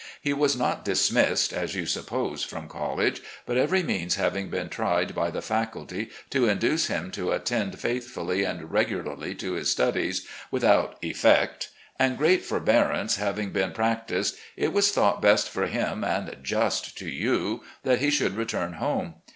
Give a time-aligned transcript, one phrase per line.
[0.19, 5.13] He was not dismissed, as you suppose, from college, but every means having been tried
[5.13, 10.97] by the faculty to induce him to attend faithfully and regularly to his studies, without
[11.03, 11.69] effect,
[11.99, 17.07] and great forbearance having been practised, it was thought best for him, and just to
[17.07, 19.17] you, that he should return home.